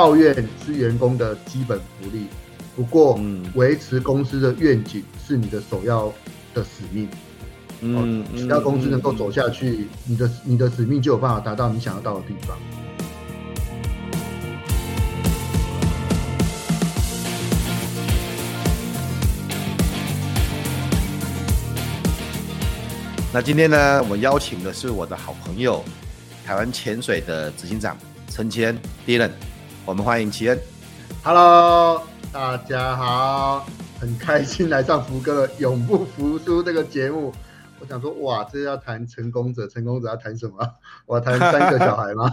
[0.00, 2.24] 抱怨是员工的基本福利，
[2.74, 3.20] 不过
[3.54, 6.10] 维持公司的愿景是你的首要
[6.54, 7.06] 的使命。
[7.82, 12.56] 嗯，只要公司能够走下去，你的你的使命就有办法达到你想要到的地方。
[23.34, 25.84] 那今天呢，我邀请的是我的好朋友，
[26.46, 27.94] 台湾潜水的执行长
[28.30, 28.74] 陈谦
[29.06, 29.28] Dylan。
[29.90, 30.56] 我们欢迎齐恩。
[31.24, 32.00] Hello，
[32.32, 33.66] 大家好，
[33.98, 37.34] 很开心来上福哥的《永不服输》这个节目。
[37.80, 40.54] 我想说，哇，这要谈成功者，成功者要谈什么？
[41.06, 42.30] 我要谈三个小孩吗？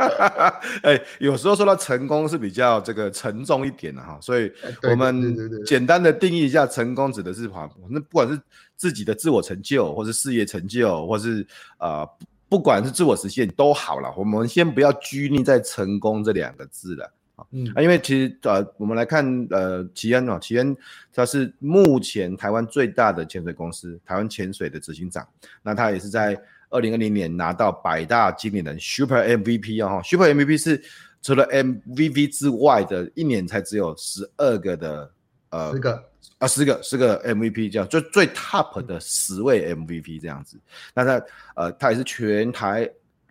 [0.84, 8.38] 哎，有时候说到成功是比较这个沉重一点的哈，所以我们简单的定义一下，成功指的是哈，那不管是
[8.76, 11.46] 自己的自我成就，或是事业成就，或是
[11.78, 12.06] 呃。
[12.48, 17.12] 不管是自我实现都好了，我们先不要拘泥在成功这两个字了。
[17.34, 17.66] 啊，嗯。
[17.74, 20.76] 啊，因为其实呃，我们来看呃，奇恩哦，奇恩
[21.12, 25.26] 他是目前台湾最大的潜水公司台湾潜水的执行长，
[25.62, 30.82] 那他也是在二零二零年拿到百大经理人 Super MVP 哦，Super MVP 是
[31.22, 35.10] 除了 MVP 之外的一年才只有十二个的
[35.50, 36.04] 呃十个。
[36.38, 40.58] 啊，十个十个 MVP 这样，就最 top 的十位 MVP 这样子。
[40.94, 42.86] 那他呃，他也是全台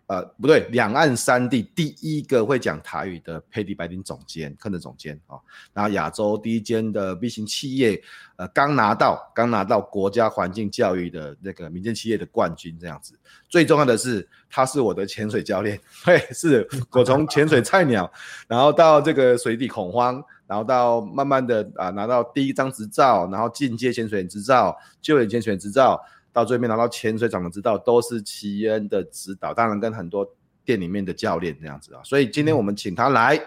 [0.08, 5.38] 呃不对，两岸三地第一个会讲台语的佩蒂白丁总监，客的总监啊。
[5.72, 8.02] 然后亚洲第一间的 B 型企业，
[8.38, 13.13] 呃，刚拿到刚拿到国家环境教育的那个民间企业的冠军这样子。
[13.47, 18.12] 最重要的是，他是我的潜水教练， 对，是我从潜水菜鸟，
[18.47, 20.24] 然后到这个水底恐慌。
[20.47, 26.00] 然后到慢慢的啊拿到第一张执照，然后进阶潜水员执照、救援潜水员执照，
[26.31, 30.23] 到最后面拿到潜水长的执照，都是齐恩的指导，当然跟很多
[30.63, 32.01] 店里面的教练这样子啊。
[32.03, 33.41] 所以今天我们请他来，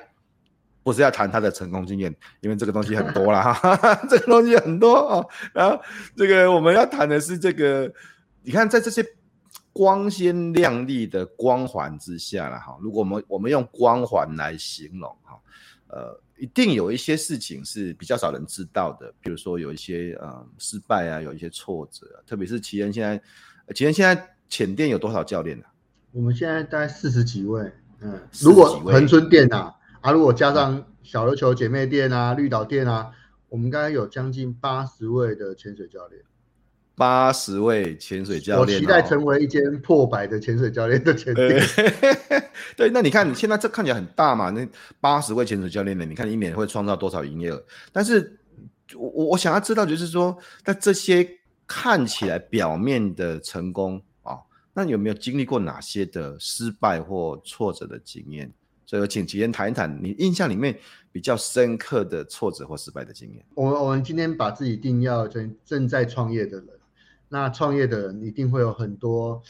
[0.82, 5.28] 不是要谈他的成功经验，因为这个东西很多了哈，这个东西很多哦。
[5.52, 5.80] 然后
[6.16, 7.88] 这个我们要谈的是这个，
[8.42, 9.06] 你看在这些
[9.72, 15.38] 光鲜亮丽的光环之下了哈，如果我们我们用光环来形容哈，
[15.86, 16.20] 呃。
[16.38, 25.72] 一定有一些事情是比较少人知道的，比如说有一些呃失败啊，有一些挫折，特别是奇恩现在，奇恩现在浅店有多少教练呢、啊？
[26.12, 33.10] 我们现在大概四十几位，嗯，如果恒春店啊，啊，如果加上小琉球姐妹店啊、绿岛店啊，
[33.48, 36.22] 我们应该有将近八十位的潜水教练。
[36.98, 41.62] 八十位潜水教练，我期待成为一间破百的潜水教练的潜店。
[42.76, 44.50] 对，那你看你现在这看起来很大嘛？
[44.50, 44.68] 那
[45.00, 46.04] 八十位潜水教练呢？
[46.04, 47.64] 你看一年会创造多少营业额？
[47.92, 48.38] 但是
[48.96, 51.26] 我我我想要知道，就是说，那这些
[51.68, 54.40] 看起来表面的成功啊、哦，
[54.74, 58.52] 那有没有经历过哪些的失败或挫折的经验？
[58.84, 60.76] 所以我请吉言谈一谈你印象里面
[61.12, 63.44] 比较深刻的挫折或失败的经验。
[63.54, 66.68] 我我们今天把自己定要正正在创业的人。
[67.30, 69.42] 那创业的人一定会有很多，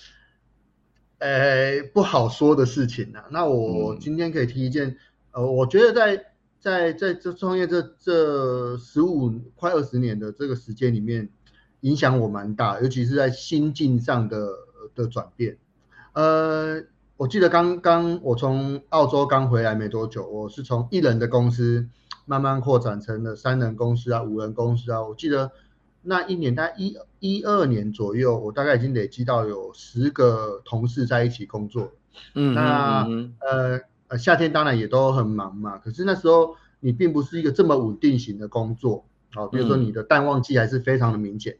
[1.18, 3.26] 呃、欸，不好说的事情啊。
[3.30, 4.88] 那我今天可以提一件，
[5.30, 6.24] 嗯、呃，我觉得在
[6.58, 11.28] 在在这创业这这十五快二十年的这个时间里面，
[11.82, 14.50] 影响我蛮大，尤其是在心境上的
[14.96, 15.56] 的转变。
[16.14, 16.82] 呃，
[17.16, 21.88] 我记得刚刚我从澳洲刚回来没多久，我是从一人的公司
[22.26, 25.00] 慢慢扩展成了三人公司啊、五人公司啊。
[25.00, 25.52] 我记得。
[26.08, 31.92] 那一年，大概一一二年左右，我大概已经累积到有十个同事在一起工作。
[32.34, 33.78] 嗯，那嗯呃
[34.08, 35.76] 呃，夏天当然也都很忙嘛。
[35.76, 41.58] 可是那时候你并不是一个这么稳定型的工作，好、哦，比如说你的淡旺季还是非常的明显。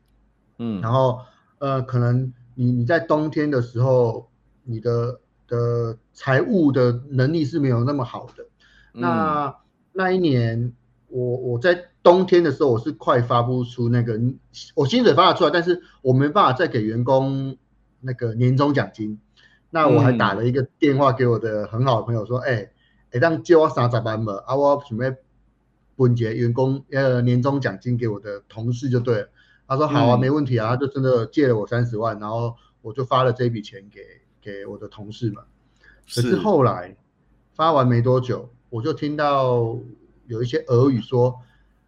[0.56, 1.20] 嗯，然后
[1.58, 4.30] 呃，可能你你在冬天的时候，
[4.64, 8.44] 你的的财务的能力是没有那么好的。
[8.94, 9.54] 嗯、那
[9.92, 10.72] 那一年。
[11.08, 14.20] 我我在冬天的时候，我是快发不出那个，
[14.74, 17.56] 我薪水发得出来，但是我没办法再给员工
[18.00, 19.20] 那个年终奖金。
[19.70, 22.70] 那我还打了一个电话给我的很好的朋友说，哎、嗯，
[23.12, 25.14] 哎，让借我三十万嘛，啊，我准备
[25.96, 29.28] 分结员工呃年终奖金给我的同事就对了。
[29.66, 34.00] 他说好啊，没问题啊，他就真的借了我三十万，然后我就发了这笔钱给
[34.40, 35.44] 给我的同事们。
[36.06, 36.96] 可是后来
[37.52, 39.78] 发完没多久，我就听到
[40.28, 41.40] 有一些俄语说：“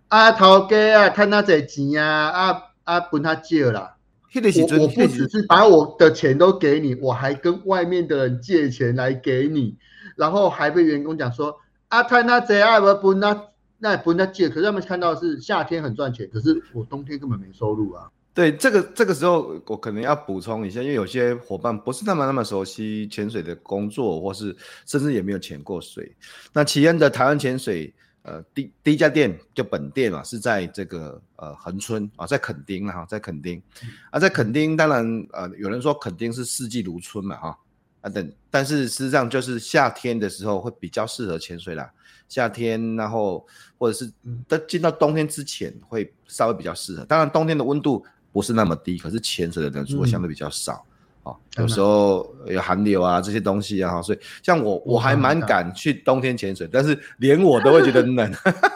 [0.08, 3.94] 啊，头家啊，看他在钱啊，啊啊，分他借了。”
[4.32, 9.76] 我我不只是把我的钱都给你，我还跟外面的人借钱来给你，
[10.14, 11.58] 然后还被员工讲说
[11.88, 13.42] ：“啊，看他这样不分那
[13.78, 18.08] 那不那借。”可是他们看到是夏天很赚钱，可是我冬天根本没收入啊。
[18.32, 24.56] 对，这个这个时候我可能要补充一下，因为有些伙伴不是那么那么熟悉潜水的工作，或是
[24.87, 26.14] 甚至也没有潜过水。
[26.52, 27.92] 那奇恩的台湾潜水。
[28.22, 33.62] 呃，第第一家店就本店嘛，是在这个呃恒春啊，在垦丁哈，在垦丁。
[34.11, 37.58] 啊，在垦丁，当然呃，有人说垦丁是四季如春嘛哈。
[38.02, 41.90] 啊等，但是事实际上就是夏天的时候会比较适合潜水啦，
[42.28, 43.46] 夏天然后
[43.76, 44.11] 或者是
[44.49, 48.02] 在进到冬天之前会稍微比较适合，当然冬天的温度
[48.32, 50.82] 不是那么低，可是潜水的人数会相对比较少。
[50.87, 50.89] 嗯
[51.22, 58.32] 哦，有时候有寒流啊，这些东西啊，所以像我我还蛮敢去冬天潜水，但是连我都会觉得冷，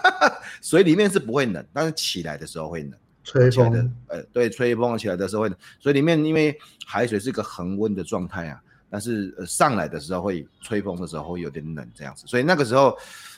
[0.60, 2.92] 水里面是不会冷，但是起来的时候会冷，
[3.22, 6.54] 吹风的，呃，对，吹风起来的时候会冷，所以里面因为
[6.86, 12.94] 海水是一个恒温的状态啊，但是上来的时候会吹风的时候会有点冷这样子，所以那个时候，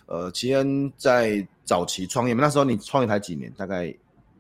[0.06, 3.52] 呃，奇恩在早期创业嘛，那时候你创业才几年？
[3.56, 3.87] 大概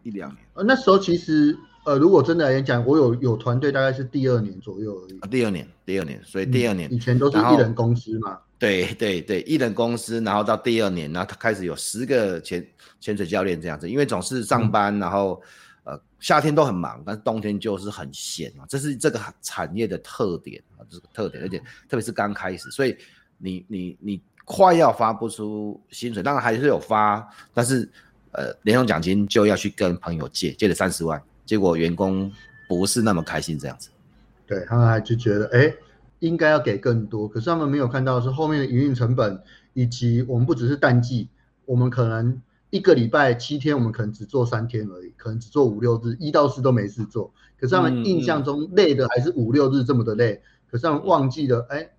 [0.02, 0.38] 一两年？
[0.54, 1.56] 呃，那时候其实。
[1.86, 5.18] 呃，如果真的来讲，我有有团队，大概是第二年左右而已。
[5.20, 8.36] 啊，第二年，第二年，所以第二年，嗯、以前都是一人公司嘛。
[8.58, 12.66] 对对对，一人公司，然后到第二年，然后他开始有十个潜
[12.98, 15.40] 潜水教练这样子，因为总是上班，嗯、然后
[15.84, 21.56] 呃夏天都很忙，但是冬天就是很闲啊，这是这个产业的特点啊，这个特点，而且
[21.88, 22.96] 特别是刚开始，所以
[23.38, 27.24] 你你你快要发不出薪水，当然还是有发，
[27.54, 27.88] 但是
[28.32, 31.22] 呃年终奖金就要去跟朋友借，借了三十万。
[31.46, 32.30] 结果员工
[32.68, 33.88] 不是那么开心，这样子，
[34.46, 35.72] 对他们还就觉得，哎，
[36.18, 39.40] 应该要给更多，可是他们没有看到是后面的营运成本，
[39.72, 41.28] 以及我们不只是淡季，
[41.64, 51.90] 我们可能一个礼拜七天，我们可能只做三天而已，可能只做五六日，一到四都没事做，可是他们印象中累的还是五六日这么的累，可是他们忘记了，哎，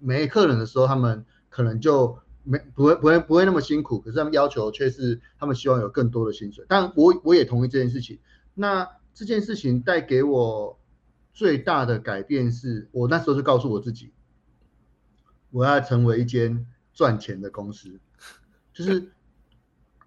[0.00, 8.18] 没客人的时候，他们可能就没不会不会不会那么辛苦，可是他们要求却是他们希望有更多的薪水，但我我也同意这件事情。
[8.58, 10.78] 那这件事情带给我
[11.34, 14.12] 最大的改变是，我那时候就告诉我自己，
[15.50, 18.00] 我要成为一间赚钱的公司。
[18.72, 19.10] 就是，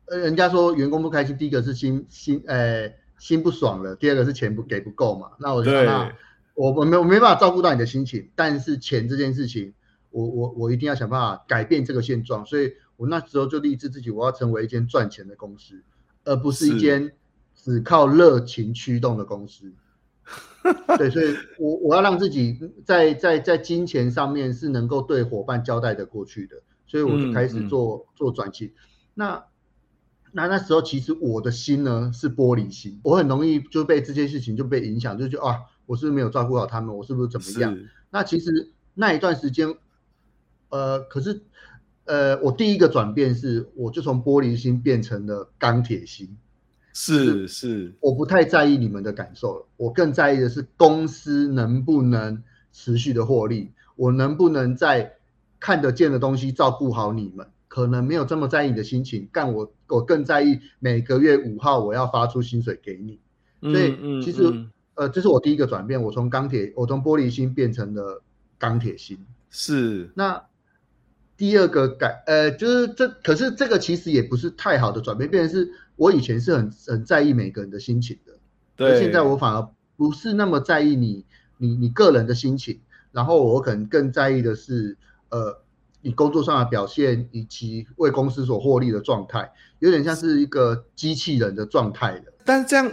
[0.06, 5.34] 呃，人家说员工不开心，第一个是心心，呃，心不爽了，第二个是钱不给不够嘛。
[5.38, 6.12] 那我就那
[6.56, 9.76] 我我没我没办法照顾到你的心情，但是钱这件事情，
[10.10, 12.44] 我我我一定要想办法改变这个现状。
[12.48, 15.84] 所以我那时候就立志自己，我要成为一间赚钱的公司，
[16.24, 17.12] 而不是一间。
[17.62, 19.72] 只靠热情驱动的公司，
[20.98, 26.56] 对，所以我我要让自己在在在金钱上面是能够对伙伴交代的过去的，
[26.88, 28.72] 所以我就开始做、嗯嗯、做转型。
[29.14, 29.44] 那
[30.32, 36.96] 那那时候其实我的心呢是玻璃心，我很容易就被这件事情就被影响，就觉得啊，我是不是没有照顾好他们？
[36.96, 37.78] 我是不是怎么样？
[38.10, 39.76] 那其实那一段时间，
[40.70, 41.42] 呃，可是
[42.06, 46.38] 呃，我第一个转变是，我就从玻璃心变成了钢铁心。
[46.92, 55.14] 是是，我不太在意你们的感受了，我更在意的是公司能不能持续的获利，我能不能在
[55.60, 63.20] 看得见的东西照顾好你们，可能没有这么在意你的心情，但我我更在意每个月五号我要发出薪水给你，
[63.62, 68.22] 所以其实、嗯嗯、呃这是我第一个转变，我从钢铁我从玻璃心变成了
[68.58, 69.18] 钢铁心，
[69.50, 70.10] 是。
[70.16, 70.44] 那。
[71.38, 78.32] 第二个改，呃，就是这，可是这个其实也不是太好的转变，变成是我以前是很很在意每个人的心情的，
[78.78, 81.26] 对，现在我反而不是那么在意你，
[81.58, 82.80] 你你个人的心情，
[83.12, 84.96] 然后我可能更在意的是，
[85.28, 85.62] 呃，
[86.02, 92.32] 你工作上的表现以及为公司所获利的状态，有点像是一个机器人的状态的。
[92.46, 92.90] 但是这样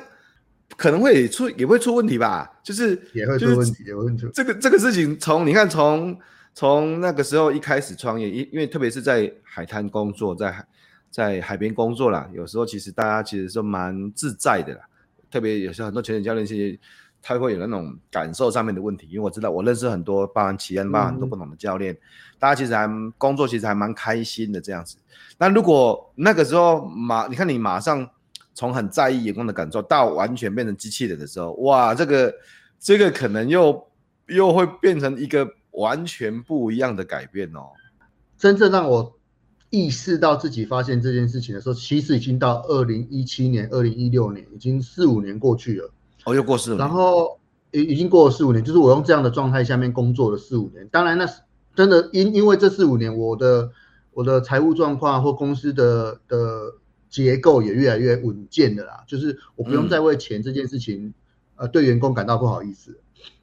[0.76, 2.58] 可能会出也会出问题吧？
[2.64, 6.18] 就是也会出问题，也会出这个这个事情从你看从。
[6.58, 10.66] 从那个时候一开始创业，因因为特别是在海滩工作，在海
[11.16, 14.80] 在海边工作啦，有时候其实大家其实是蛮自在的啦。
[15.30, 16.78] 特别有时候很多潜水教练，其实
[17.22, 19.06] 他会有那种感受上面的问题。
[19.10, 21.98] 因为我知道我认识很多，包含奇恩，包含很多不同的教练，嗯、
[22.38, 24.98] 大家其实还工作其实还蛮开心的这样子。
[25.38, 28.06] 那如果那个时候马，你看你马上
[28.52, 32.34] 从很在意员工的感受到完全变成机器人的时候，哇，这个
[32.78, 33.88] 这个可能又
[34.26, 35.48] 又会变成一个。
[35.76, 37.68] 完全不一样的改变哦！
[38.38, 39.15] 真正让我
[39.70, 45.90] 意识到自己发现这件事情的时候，其实已经到二零一七年、二零一六年，已经四五年过去了。
[46.24, 46.76] 哦，又过世了。
[46.78, 47.38] 然后
[47.72, 50.88] 已已经过了四五年，就是我用这样的状态下面工作了四五年。
[50.88, 51.40] 当然，那是
[51.74, 53.70] 真的因因为这四五年我的
[54.12, 56.74] 我的财务状况或公司的的
[57.10, 61.14] 结构也越来越稳健的啦，就是我不用再为钱这件事情、嗯、
[61.56, 62.98] 呃对员工感到不好意思。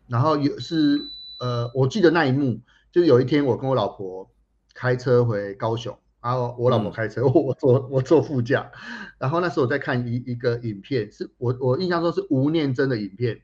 [0.07, 1.01] 然后有是
[1.39, 2.59] 呃，我记得那一幕，
[2.91, 4.29] 就是有一天我跟我老婆
[4.73, 5.97] 开车回高雄。
[6.23, 8.71] 然后我老婆开车，嗯、 我坐我坐副驾。
[9.19, 13.41] 然后那时候我在看一一个影片，是我我印象中是吴念真的影片。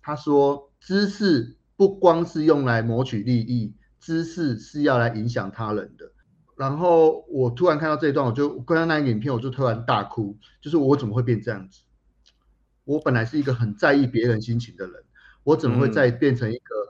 [0.00, 6.10] 他说，知识不光是用来谋取利益，知识是要来影响他人的。
[6.56, 10.36] 然后我突然看到这一段，我就看到那个影片，我就突然大哭。
[10.60, 11.82] 就是我怎么会变这样子？
[12.84, 14.94] 我本来是一个很在意别人心情的人，
[15.44, 16.81] 我怎么会再变成一个？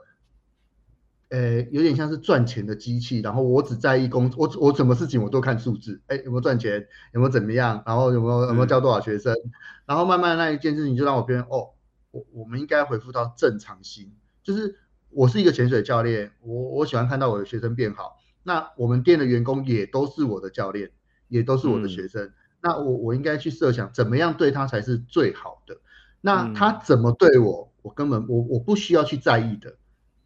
[1.33, 9.51] 嗯呃，有点像是赚钱的机器，然后我只在意工，我我什么事情我都看数字，哎，有没有赚钱，有没有怎么样，然后有没有有没有教多少学生，嗯、
[9.87, 11.71] 然后慢慢那一件事情就让我变成哦，
[12.11, 14.13] 我我们应该回复到正常心，
[14.43, 14.75] 就是
[15.09, 20.91] 我是一个潜水教练，我我喜欢看到我的学生变好，那我们店的员工也都是我的教练，
[21.29, 25.77] 也都是我的学生，嗯、那我我应该去设想怎么样对他才是最好的，
[26.21, 29.77] 那他怎么对我，我根本我我不需要去在意的。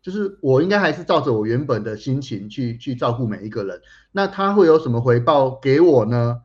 [0.07, 3.81] 就是我应该还是照着我原本的心情去去照顾每一个人，
[4.13, 6.43] 那他会有什么回报给我呢？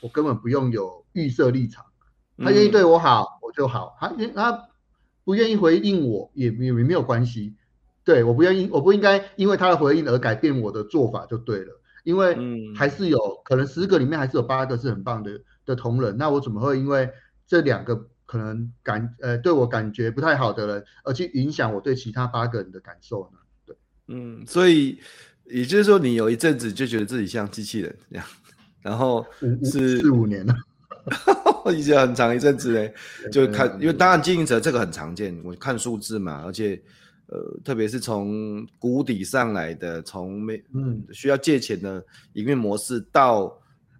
[0.00, 1.84] 我根本不用有预设立场，
[2.36, 4.64] 他愿意对我好，我就好；他他
[5.22, 7.54] 不愿意回应我也也没有关系。
[8.02, 12.36] 对，我不愿意，我不应该因为他的回应而改变我的做法就对了，因为
[12.74, 17.08] 还是有可能十个里面还是有八个是很棒的的同仁，那我怎么会因为
[17.46, 18.08] 这两个？
[18.26, 23.38] 可能感呃对我感觉不太好的人，而去影响我对其他八个人的感受呢？
[23.64, 23.76] 对，
[24.08, 24.98] 嗯，所以
[25.44, 28.26] 也就是说，你有一阵子就觉得自己像机器人这样，
[28.82, 29.24] 然后
[29.62, 30.54] 是四五年了，
[31.72, 32.92] 已经很长一阵子嘞，
[33.30, 36.80] 就看，因为当然经营者这个很常见，我看数字嘛，而且
[37.28, 43.44] 呃，特别是从谷底上来的，从没嗯需要借钱的营运模式到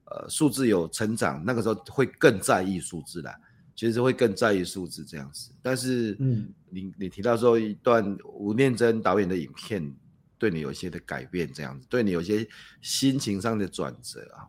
[0.04, 3.32] 呃数字有成长，那个时候会更在意数字啦。
[3.76, 9.94] 其实会更在意数字这样子，但是，嗯，你你提到说一段吴念真导演的影片，
[10.38, 12.48] 对你有一些的改变这样子，对你有些
[12.80, 14.48] 心情上的转折啊。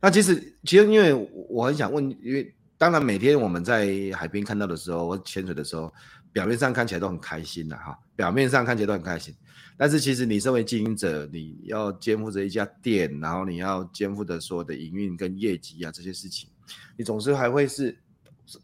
[0.00, 1.12] 那其实，其实因为
[1.48, 5.92] 我很想问，因为当然每天我们在海边看到的时候，我潜水的时候，
[6.32, 9.34] 表面上看起来都很开心的哈，表面上看起来都很开心，
[9.76, 16.48] 但是其实你身为经营者，你要肩负着一家店，然后你要肩负着所有的营运跟业绩啊这些事情，
[16.96, 17.98] 你总是还会是。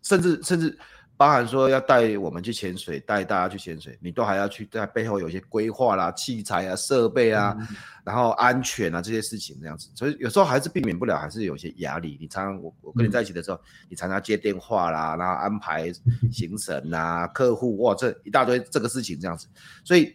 [0.03, 0.76] 甚至甚至
[1.17, 12.19] 包含说要带我们去潜水，带大家去潜水，你都还要去在背后有一些规划啦、器材啊、设备啊，嗯、然后安全啊这些事情这样子，所以有时候还是避免不了，还是有些压力。
[12.21, 15.93] 你常常我我跟你在一起的时候，嗯、你常常接电话啦，然后安排
[16.33, 19.47] 行程啊、客户哇这一大堆这个事情这样子，
[19.85, 20.12] 所以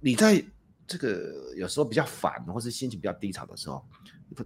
[0.00, 0.42] 你在
[0.84, 3.86] 这个有时候比较烦或是心情比较低潮的时候，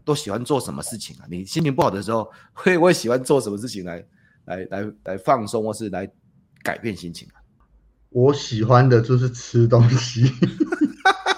[0.04, 1.24] 都喜欢做什么事情啊？
[1.30, 4.04] 你心情不好的时候，会会喜欢做什么事情来？
[4.44, 6.10] 来来来放松，或是来
[6.62, 7.28] 改变心情。
[8.10, 10.30] 我喜欢的就是吃东西，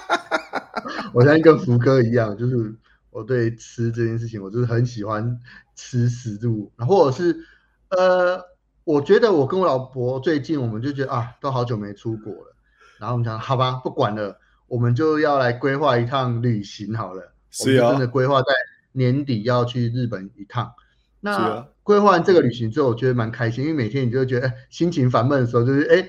[1.15, 2.75] 我相信跟福哥一样，就是
[3.11, 5.41] 我对吃这件事情，我就是很喜欢
[5.75, 6.71] 吃食物。
[6.77, 7.35] 然后是
[7.89, 8.39] 呃，
[8.85, 12.55] 我觉得我跟我老婆最近，我们就觉得啊，都好久没出国了。
[12.99, 17.33] 然后我们想，好吧，不管了，我们就要来规划一趟旅行好了。
[17.51, 18.49] 是啊，真的规划在
[18.93, 20.73] 年底要去日本一趟。
[21.21, 26.09] 那规划完这个旅行之后，我觉得蛮开心，因为每天你就会觉得， 心情烦闷的时候，就是哎，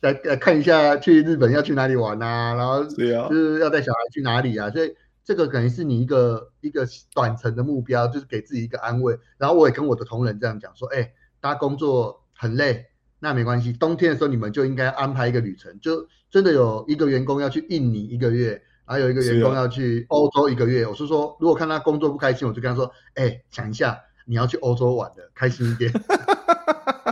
[0.00, 9.18] 来来看一下去日本要去哪里玩啊，然后就是要带小孩去哪里啊，所以这个可能是你一个一个短程的目标，就是给自己一个安慰。
[9.36, 12.86] 然后我也跟我的同仁这样讲说，哎，大家工作很累，
[13.18, 20.86] 那没关系，冬天的时候你们就应该安排一个旅程，就真的有一个员工要去印尼一个月，还有一个员工要去欧洲一个月。
[20.86, 23.98] 我是说，如果看他工作不开心，我就跟他说，哎，想一下。
[24.26, 25.90] 你要去欧洲玩的，开心一点，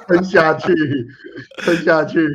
[0.07, 0.75] 撑下去，
[1.59, 2.29] 撑下去，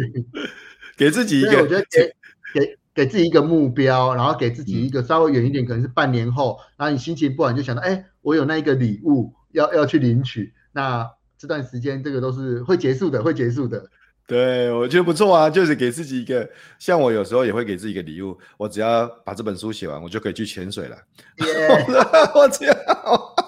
[0.98, 2.13] 给自己一个，我觉得给
[2.53, 11.07] 给给自己一个目标，然后给自己一个稍微远一点，可能是半年后，然后你心情不好，你就想到，哎，我有那一个礼物要要去领取，那
[11.38, 13.89] 这段时间这个都是会结束的，会结束的。
[14.27, 20.95] 对，我觉得不错啊，就是给自己一个，像我有时候也会给自己一个礼物，我只要把这本书写完，我就可以去潜水了。
[22.36, 22.74] 我只要，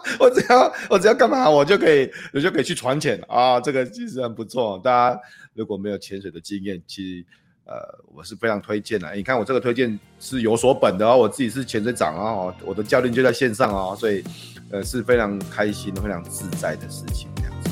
[0.20, 4.79] 我只要，我只要干嘛，我就可以，我就可以去船潜啊，这个其实很不错。
[4.84, 5.20] 大家
[5.53, 7.25] 如果没有潜水的经验，其实
[7.65, 7.75] 呃，
[8.13, 9.13] 我是非常推荐的。
[9.15, 14.24] 你看我这个推荐是有所本的哦，我自己是潜水长哦，我的教练就在线上哦，所以
[14.72, 17.70] 呃是非常开心、非常自在的事情这样。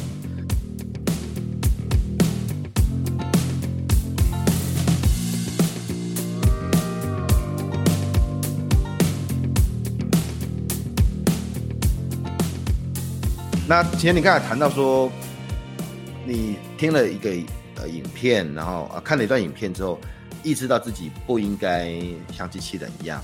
[13.69, 15.11] 那其实你刚才谈到说，
[16.25, 17.29] 你听了一个
[17.75, 19.99] 呃影片，然后啊看了一段影片之后，
[20.41, 21.93] 意识到自己不应该
[22.33, 23.21] 像机器人一样，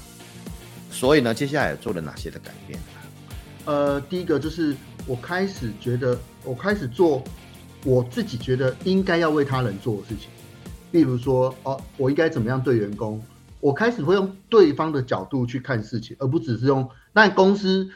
[0.92, 2.80] 所以呢，接下来做了哪些的改变？
[3.66, 4.76] 呃，第一个就是
[5.08, 7.24] 我开始觉得，我开始做
[7.84, 10.30] 我自己觉得应该要为他人做的事情，
[10.92, 13.20] 比如说哦，我应该怎么样对员工。
[13.62, 16.88] 我开始会用对方的角度去看事情，而不只是用。
[17.14, 17.90] 但公司，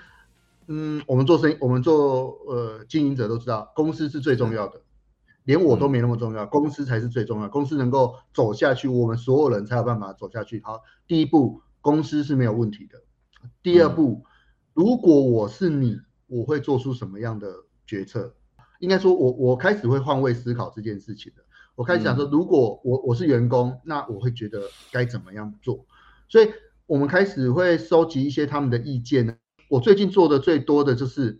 [0.71, 4.79] 嗯，我们做生意，我们做呃经营者都知道，公司是最重要的，
[5.43, 7.49] 连我都没那么重要，公司才是最重要。
[7.49, 10.61] 公司能够走下去，我们所有人才有办法走下去。
[10.63, 13.01] 好，第一步，公司是没有问题的。
[13.63, 14.23] 第二步，
[14.75, 15.97] 如果我是你，
[16.27, 17.51] 我会做出什么样的
[17.87, 18.35] 决策？
[18.79, 21.41] 应该说我，我我开始会换位思考这件事情的。
[21.73, 24.61] 我开始想说，如果我我是员工，那我会觉得
[24.91, 25.87] 该怎么样做，
[26.27, 26.51] 所以
[26.85, 29.35] 我们开始会收集一些他们的意见呢。
[29.69, 31.39] 我最近做的最多的就是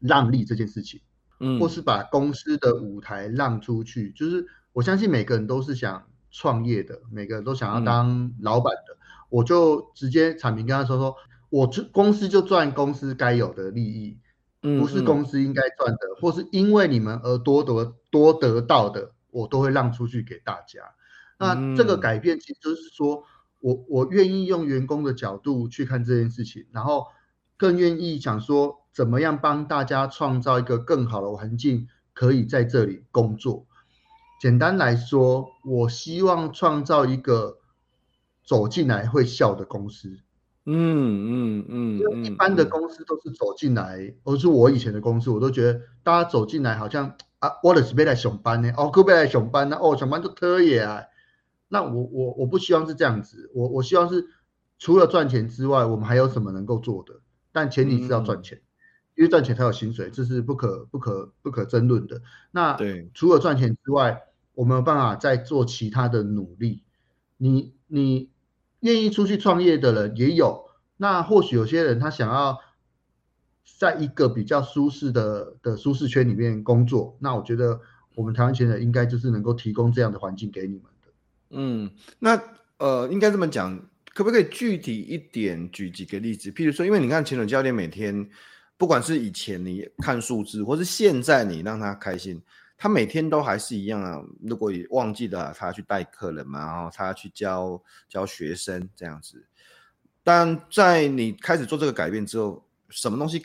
[0.00, 1.00] 让利这件事情，
[1.38, 4.10] 嗯，或是把公司的舞台让出去。
[4.10, 8.96] 就是我相信每个人都是想创业的，每个人都想要当老板的，
[9.28, 11.14] 我就直接阐明跟他说说，
[11.50, 14.18] 我就公司就赚公司该有的利益，
[14.60, 19.12] 不是公司应该赚的，或是因为你们而多得多得到的。
[19.34, 20.94] 我都会让出去给大家。
[21.40, 23.24] 那这个改变其实就是说，
[23.58, 27.08] 我我愿意用员工的角度去看这件事情，然后
[27.64, 33.64] 更愿意想说怎么样帮大家创造一个更好的环境，可以在这里工作。
[34.38, 37.56] 简单来说，我希望创造一个
[38.44, 40.18] 走进来会笑的公司。
[40.66, 47.16] 嗯嗯嗯，因为一般的公司都是走进来，或是我以前的公司，我都觉得大家走进来好像。
[47.38, 49.78] 啊，我就是被来上班呢，哦，可不要来上班呢？
[49.80, 51.02] 哦，上班就特野啊。
[51.68, 54.28] 那我我我不希望是这样子，我我希望是
[54.78, 57.20] 除了赚钱之外，我们还有什么能够做的？
[57.54, 58.62] 但前提是要赚钱，嗯、
[59.14, 62.20] 因为赚钱才有薪水，这是不可不可不可争论的。
[62.50, 64.20] 那对，除了赚钱之外，
[64.52, 66.82] 我们有办法再做其他的努力。
[67.38, 68.30] 你你
[68.80, 72.60] 愿意出去创业的人也有，那或许有些人他想要。
[73.78, 77.80] 在一个比较舒适的的舒适圈里面工作，那我觉得
[78.14, 81.12] 我们台湾前人应该就是能够提供这样的环境给你们的。
[81.50, 82.40] 嗯，那
[82.78, 86.50] 呃，应该这么讲，可不可以具体一点举几个例子？
[86.52, 88.26] 譬如说，因为你看潜水教练每天，
[88.76, 92.40] 不管是以前你看数字，或是现在你让他开心，
[92.78, 94.22] 他每天都还是一样啊。
[94.40, 99.44] 如果你忘记了他去带客人嘛，然后他去教教学生这样子，
[100.22, 103.44] 但在你开始做这个改变之后，什么东西？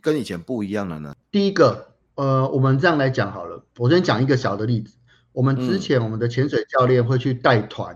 [0.00, 1.14] 跟以前不一样了呢。
[1.30, 3.62] 第一个，呃，我们这样来讲好了。
[3.78, 4.94] 我先讲一个小的例子。
[5.32, 7.94] 我们之前我们的潜水教练会去带团，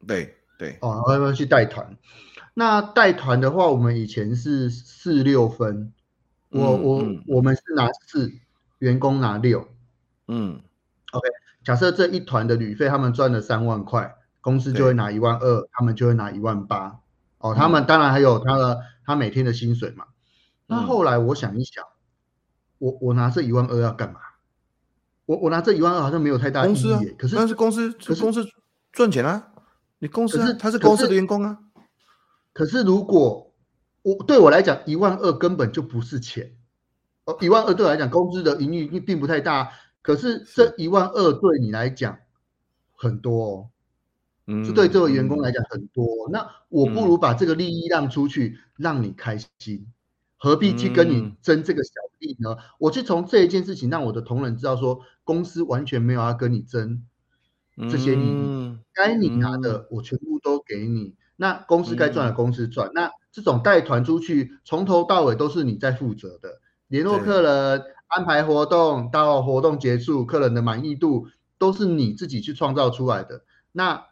[0.00, 1.96] 嗯、对对，哦，要不要去带团？
[2.52, 5.92] 那带团的话，我们以前是四六分，
[6.50, 8.32] 我、嗯、我、嗯、我们是拿四，
[8.80, 9.68] 员工拿六，
[10.26, 10.60] 嗯
[11.12, 11.28] ，OK。
[11.62, 17.00] 假设这一团的旅费他们赚了三万块，公司就会拿一万二，他们就会拿一万八。
[17.38, 20.06] 哦，他们当然还有他的、嗯、他每天的薪水嘛。
[20.66, 21.88] 那后来我想一想，嗯、
[22.78, 24.20] 我我拿这一万二要干嘛？
[25.26, 27.00] 我我拿这一万二好像没有太大意义、啊。
[27.16, 28.44] 可是但是公司可是公司
[28.90, 29.52] 赚钱啊，
[29.98, 31.58] 你公司、啊、是他是公司的员工啊。
[32.52, 33.52] 可是如果
[34.02, 36.56] 我对我来讲一万二根本就不是钱，
[37.24, 39.70] 哦，一万二对我来讲工资的盈利并不太大。
[40.00, 42.18] 可是这一万二对你来讲
[42.94, 43.70] 很多哦，
[44.46, 46.32] 嗯，这对这位员工来讲很多、哦嗯。
[46.32, 49.86] 那我不如把这个利益让出去，嗯、让你开心。
[50.40, 52.50] 何必去跟你争这个小利呢？
[52.52, 57.02] 嗯、我去从这一件事情让我的同仁知道说，公司完全没有要跟你争
[57.90, 61.02] 这些利益，嗯、该你拿的我全部都给你。
[61.02, 62.88] 嗯、那公司该赚的公司赚。
[62.88, 73.44] 嗯、那这种带团出去，从头到尾都是你在负责的，联络客人、安排活动到活动结束，客人的满意度都是你自己去创造出来的。
[73.72, 74.06] 那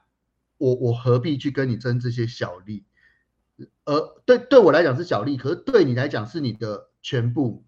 [0.58, 2.84] 我我何必去跟你争这些小利？
[3.86, 7.64] 而，对，对我来讲是小利，可是对你来讲是你的全部。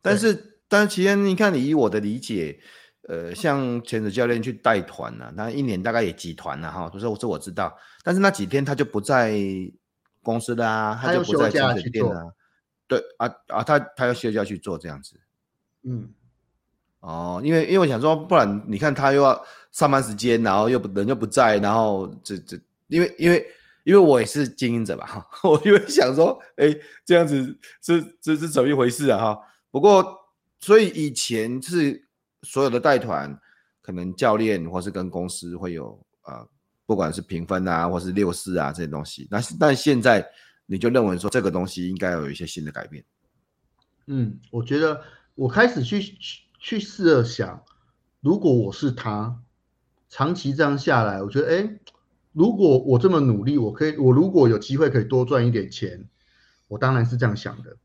[0.00, 2.60] 但是，但是，其实你看，你以我的理解，
[3.08, 7.76] 呃，像前子教练去带团呢，那一年大概也几团了哈，不是，这我知道。
[8.04, 9.34] 但是那几天他就不在
[10.22, 12.30] 公司的啊，他就不在潜水店啊。
[12.86, 15.18] 对啊啊，他他要休假去做这样子。
[15.82, 16.10] 嗯。
[17.00, 23.44] 哦，因为因为我想说，不然你看他又要上班时间，然后又不人又不在，然后这这，因为因为。
[23.84, 29.40] 因为我也是经营者吧，哈， 我就会想说，哎，这样子是这是怎么一回事啊，哈。
[29.70, 30.04] 不过，
[30.60, 32.06] 所以以前是
[32.48, 33.38] 所有的带团，
[33.82, 36.48] 可能教练或是跟公司会有呃，
[36.86, 39.28] 不管是评分啊，或是六四啊这些东西。
[39.30, 40.26] 那但现在
[40.64, 43.04] 你就认为说这个东西应该有一些新的改变。
[44.06, 45.02] 嗯，我觉得
[45.34, 47.62] 我开始去去去试着想，
[48.22, 49.42] 如果我是他，
[50.08, 51.78] 长期这样下来，我觉得，哎，
[52.32, 56.08] 如果我这么努力，我可以，我如果有机会可以多赚一点钱，
[56.68, 57.76] 我当然是这样想的。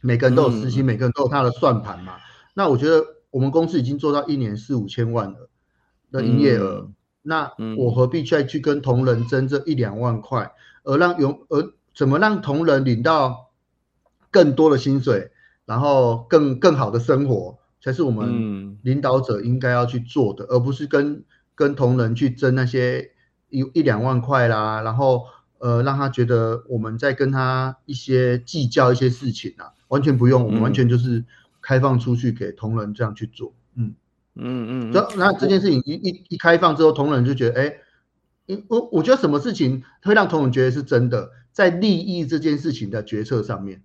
[0.00, 2.16] 每个人都有私心，嗯、每个人都有他的算盘嘛。
[2.54, 5.48] 那我觉得我们公司已经做到一年四五千万了
[6.10, 10.52] 的营业额，嗯、那我何必再去跟同仁争这一两万块，
[10.84, 13.48] 而让有而怎么让同仁领到
[14.30, 15.30] 更多的薪水，
[15.64, 23.12] 然后更更好的生活，才是我们领导者应该要去做的，嗯、而不是跟跟同仁去争那些
[23.48, 25.24] 一一两万块啦，然后
[25.56, 31.24] 呃让他觉得我们在跟他一些计较一些事情啊，完全不用，我们完全就是。
[31.62, 33.94] 开放出去给同仁这样去做，嗯
[34.34, 43.82] 嗯嗯，那那这件事情一一一开放之后，同仁就觉得，哎，我我觉得什么事情会让同仁觉得是真的，在利益这件事情的决策上面，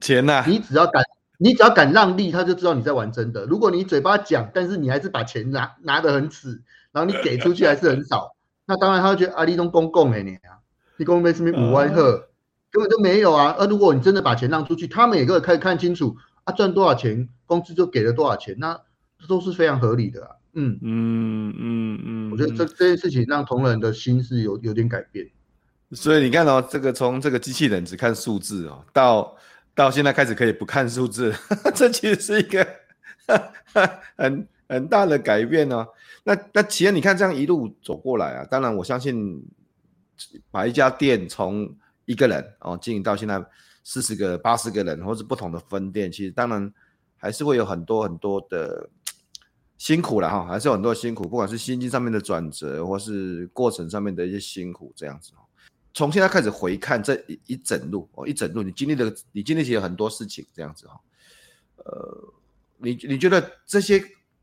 [0.00, 1.04] 钱呐，你只要敢，
[1.38, 3.44] 你只要敢让利，他就知道你在玩真的。
[3.46, 8.34] 如果你嘴巴讲，但是你还是把钱拿拿得很死，然后你给出去还是很少，
[8.66, 10.62] 那当然他会觉得啊，你都公共哎你啊，
[10.96, 12.28] 你公共没什么五万赫，
[12.70, 13.54] 根本就没有啊。
[13.58, 16.16] 而如果你真的把钱让出去，他们也可以看看清楚。
[16.50, 18.74] 他赚多少钱，工资就给了多少钱，那
[19.18, 20.30] 这都是非常合理的啊。
[20.54, 25.24] 嗯嗯嗯嗯，我觉得这这件事情让同仁的心是有有点改变。
[25.92, 29.36] 所以你看哦，这个从这个机器人只看数字哦，到
[29.76, 31.32] 到现在开始可以不看数字，
[31.72, 32.66] 这其实是一个
[34.16, 35.86] 很很大的改变哦。
[36.24, 39.40] 那那企业你看这样一路走过来啊，当然我相信
[40.50, 41.72] 把一家店从
[42.06, 43.40] 一个人哦经营到现在。
[43.82, 46.72] 四十个、八十个人，或是不同的分店，其实当然
[47.16, 48.88] 还是会有很多很多的
[49.78, 55.32] 辛苦了哈，还是有很多辛苦，不管是心境上面的转折，或是过程上面的一些辛苦，这样子。
[55.92, 61.00] 从现在开始回看这一整路哦，一整路你经历了，你经历起了很多事情，这样子哈。
[61.76, 62.34] 呃，
[62.76, 64.00] 你你觉得这些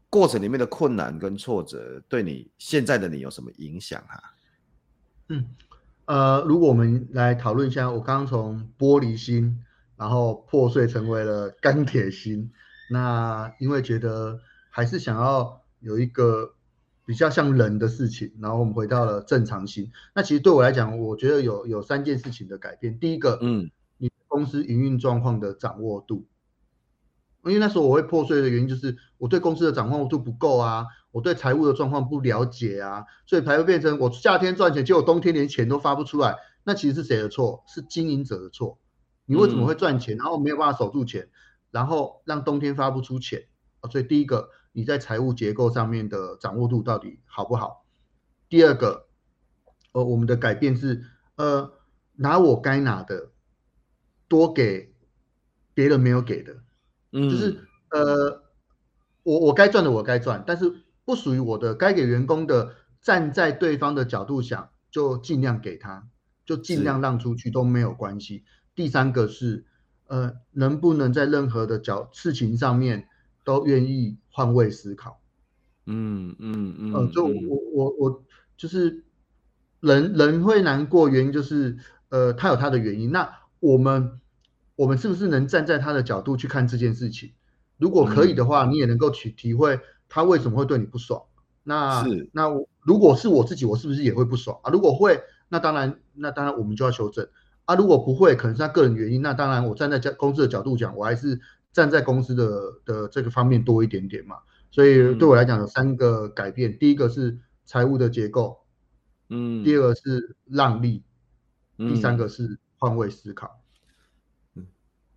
[0.10, 4.34] 过程里面的困难跟挫折，对你现在的你有什么影响哈？
[5.30, 5.48] 嗯。
[6.08, 9.62] 呃，如果我们来讨论一下，我刚刚从玻璃心，
[9.98, 12.50] 然后破碎成为了钢铁心，
[12.90, 14.40] 那因为觉得
[14.70, 16.54] 还是想要有一个
[17.06, 19.92] 比较像人的事情，然后我们回到了正常心。
[20.16, 22.98] 那其实对我来讲，我觉得有有三件事情的改变。
[22.98, 26.26] 第一个，嗯，你公司营运状况的掌握度。
[27.44, 30.86] 因为那时候我会破碎的原因就是我对公司的掌握度不够啊，
[31.18, 36.36] 我对财务的状况不了解啊，所以才会变成我夏天赚钱，结果冬天连钱都发不出来。
[36.64, 37.64] 那其实是谁的错？
[37.68, 38.78] 是经营者的错。
[39.26, 41.28] 你为什么会赚钱，然后没有办法守住钱，
[41.72, 43.48] 然后让冬天发不出钱？
[43.80, 47.84] 啊所以第一个，你在财务结构上面的掌握度到底好不好？
[48.48, 49.08] 第二个，
[49.94, 51.04] 呃，我们的改变是，
[51.38, 51.72] 呃，
[52.14, 53.32] 拿我该拿的
[54.28, 54.94] 多给
[55.74, 56.58] 别人没有给的。
[57.12, 58.44] 嗯就是呃，
[59.24, 66.06] 我我该赚的我该赚，但是不属于我的该给员工的，站在对方的角度想，就尽量给他，
[66.46, 68.44] 就尽量让出去都没有关系。
[68.76, 69.64] 第三个是
[70.08, 73.08] 呃，能不能在任何的角事情上面
[73.46, 75.22] 都愿意换位思考？
[75.86, 78.24] 嗯嗯嗯，呃，就我我我
[78.58, 79.06] 就是
[79.80, 81.78] 人人会难过，原因就是
[82.10, 83.14] 呃，他有他的原因。
[83.14, 84.20] 那我们。
[84.76, 87.32] 我们是不是能站在他的角度去看这件事情？
[87.78, 91.22] 如果可以的话，你也能够去体会他为什么会对你不爽。
[91.64, 92.50] 那是那
[92.82, 94.72] 如果是我自己，我是不是也会不爽啊？
[94.72, 97.28] 如果会，那当然，那当然我们就要修正
[97.66, 97.76] 啊。
[97.76, 101.40] 如果不会，可能是他个人原因，那当然我站在公司的角度讲，我还是
[101.74, 104.38] 站在公司的的这个方面多一点点嘛。
[104.72, 108.60] 所以对我来讲有三个改变，嗯、第一个是财务的结构，
[109.30, 111.04] 嗯，第二个是让利，
[111.78, 113.60] 嗯、第三个是换位思考。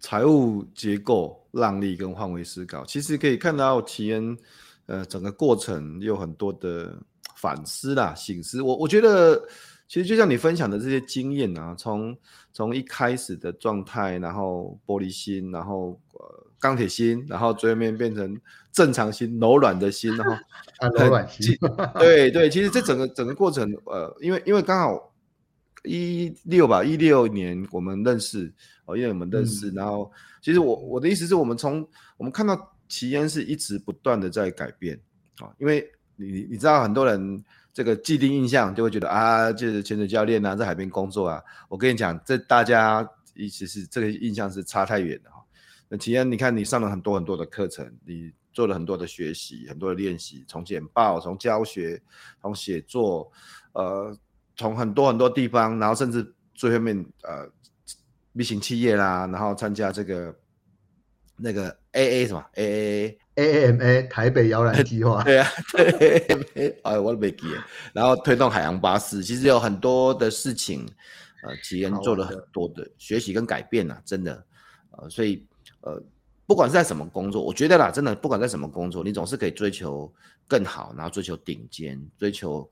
[0.01, 4.37] 财务结构、让利跟换位思考，其实可以看到奇恩，
[4.91, 6.93] 呃，整个过程有很多的
[7.37, 8.61] 反思啦、醒思。
[8.61, 9.41] 我我觉得，
[9.87, 12.17] 其实就像你分享的这些经验啊，从
[12.53, 18.37] 从一开始的状态，然后玻璃心，然后呃钢铁心，然后最后面变成
[18.73, 20.33] 正常心、柔软的心，然后
[20.83, 21.57] 啊柔软心，
[21.95, 25.15] 对对，其实这整个整个过程，呃，因为因为刚好
[25.85, 28.53] 一六吧，一六年我们认识
[28.87, 28.97] 哦。
[28.97, 30.11] 因为我们认识，嗯、然后
[30.43, 35.01] 其实我我的意思是我们从我们看到奇恩是一直不断的在改变
[35.39, 45.43] 啊，因为你你知道很多人这个既定印象就会觉得啊，就是潜水教练啊，在海边工作啊，我跟你讲，这大家其实是这个印象是差太远的哈。
[45.89, 52.03] 那奇恩，你看你上了很多很多的课程，你做了很多的学习，很多的练习，从简报，从教学，
[52.43, 53.33] 从写作，
[53.73, 54.15] 呃，
[54.57, 57.49] 从很多很多地方，然后甚至最后面呃。
[58.33, 60.33] B 型企业啦，然后参加这个
[61.43, 67.47] 那个 A A 什么 A A A A M A 台北摇篮计划， 对啊，对，哎，我都没记。
[67.93, 70.87] 然后推动海洋巴士，其实有很多的事情，
[71.43, 74.45] 呃，奇恩做了很多的学习跟改变呐、啊，真的，
[74.91, 75.47] 呃，所以
[75.81, 76.03] 呃，
[76.47, 80.13] 不管是在什么工作，我觉得啦，真的，不管在什么工作，你总是可以追求
[80.47, 82.69] 更好，然后追求顶尖，追求。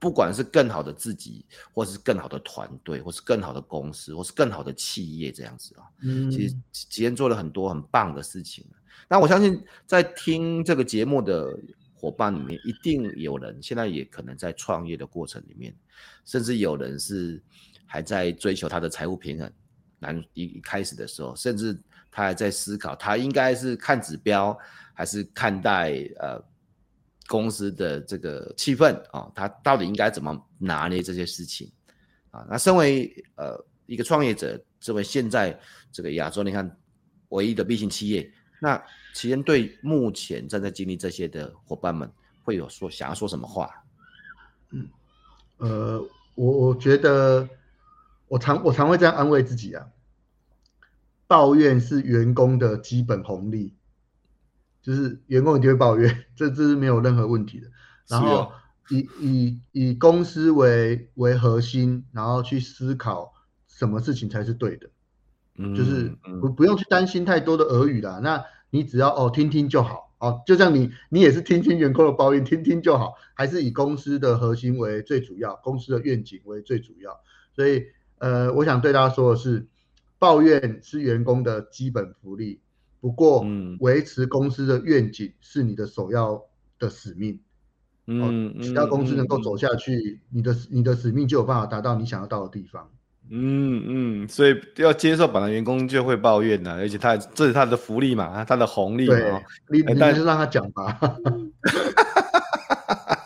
[0.00, 8.64] 不管是更好的自己，或是更好的团队，或是更好的公司，或是更好的企业，这样子啊，嗯，其实奇恩做了很多很棒的事情。
[9.06, 11.54] 那我相信，在听这个节目的
[11.92, 15.76] 伙伴里面，一定有人现在也可能在创业的过程里面，
[16.24, 17.38] 甚至有人是
[17.84, 19.52] 还在追求他的财务平衡。
[19.98, 21.78] 难一一开始的时候，甚至
[22.10, 24.58] 他还在思考，他应该是看指标，
[24.94, 26.42] 还是看待呃。
[27.30, 31.70] 公司的这个气氛啊、哦，他到底应该怎么拿捏这些事情
[32.32, 32.44] 啊？
[32.50, 35.56] 那身为呃一个创业者，作为现在
[35.92, 36.76] 这个亚洲你看
[37.28, 38.28] 唯一的 B 型企业，
[38.60, 38.82] 那
[39.14, 42.10] 奇恩对目前正在经历这些的伙伴们
[42.42, 43.70] 会有说想要说什么话？
[44.72, 44.88] 嗯，
[45.58, 47.48] 呃，我我觉得
[48.26, 49.86] 我常我常会这样安慰自己啊，
[51.28, 53.72] 抱怨是员工的基本红利。
[54.82, 57.66] 就是员工一定会抱怨， 这这是没有任何问题的。
[58.08, 58.50] 然后
[58.90, 63.32] 以以以公司为为核心，然后去思考
[63.68, 64.90] 什么事情才是对的。
[65.56, 66.08] 嗯，就是
[66.40, 68.20] 不不用去担心太多的俄语啦。
[68.22, 77.20] 那你只要哦听听就好哦，就像你你也是听听员工的抱怨，听听就好，还是以公司的核心为最主要，公司的愿景为最主要。
[77.54, 77.84] 所以
[78.18, 79.66] 呃，我想对大家说的是，
[80.18, 82.60] 抱怨是员工的基本福利。
[83.00, 83.46] 不过，
[83.80, 86.42] 维持公司的愿景是你的首要
[86.78, 87.40] 的使命。
[88.06, 92.90] 嗯，只要公司能够走下去，嗯、你的你的使命就有办法达到你想要到的地方。
[93.30, 99.14] 嗯嗯，所以要接受本来员工就会抱怨的，而且他这是他的福利嘛，他的红利嘛。
[99.14, 99.32] 对，
[99.70, 100.98] 你你就让他讲吧。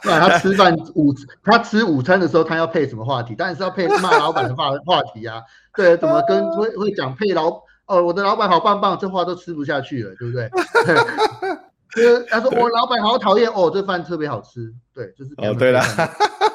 [0.02, 3.34] 不然他吃饭午他吃午餐的时候，他要配什么话题？
[3.34, 5.40] 当然是要配骂老板的话 话题啊。
[5.74, 7.63] 对，怎么跟会会讲配老？
[7.86, 10.48] 哦，我的老板好棒棒，这话都吃不下去了，对不对？
[11.94, 15.80] 就是他说我老板好讨厌哦，这饭特别好吃，对，就是哦，对了，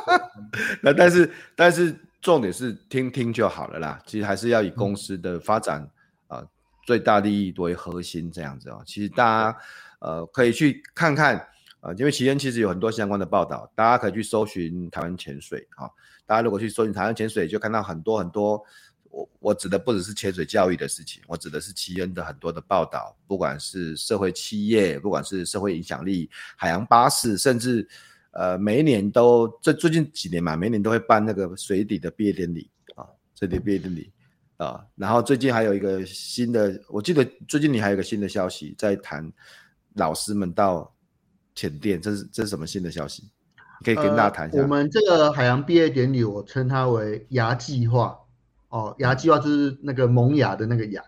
[0.83, 5.81] 那但是但是重点是听听就好了啦，其实还是要以公司的发展
[6.27, 6.47] 啊、嗯呃、
[6.85, 8.81] 最大利益为核心这样子哦。
[8.85, 9.57] 其实大家
[9.99, 11.47] 呃可以去看看啊、
[11.83, 15.91] 呃，因为期间其实有很多相关的报道，大家可以去搜寻台湾潜水啊、哦，
[16.25, 18.61] 大家如果去搜寻台湾潜水，就看到很多很多。
[19.09, 27.87] 我我指的不只是潜水教育的事情，我指的是奇恩的很多的报道，不管是社会企业，不管是社会影响力，海洋巴士，甚至
[28.31, 33.03] 呃每一年都这最近几年嘛，每年都会办那个水底的毕业典礼啊，
[33.35, 34.11] 水底毕业典礼
[34.57, 39.31] 啊，然后最近还有一个新的，我记得最近你还有一个新的消息在谈
[39.95, 40.93] 老师们到
[41.55, 43.23] 潜店，这是这是什么新的消息？
[43.83, 44.57] 可以跟大家谈一下。
[44.57, 48.15] 呃，我们这个海洋毕业典礼，我称它为牙计划。
[48.69, 51.03] 哦，牙计划就是那个萌芽的那个芽。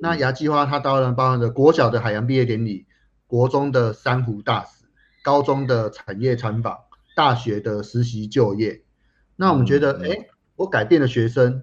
[0.00, 2.86] 那牙计划它当然包含着国小的海洋毕业典礼，
[3.26, 4.84] 国中的珊瑚大使，
[5.24, 6.76] 高中的产业参访，
[7.16, 8.82] 大学的实习就业。
[9.36, 10.24] 那我们觉得，哎、嗯，
[10.56, 11.62] 我改变了学生，